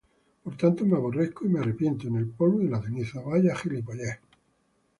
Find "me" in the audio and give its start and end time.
0.83-0.95, 1.49-1.59